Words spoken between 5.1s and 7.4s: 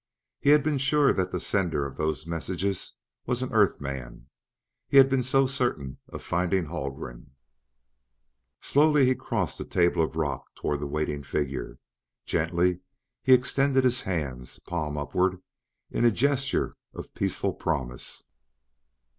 been so certain of finding Haldgren.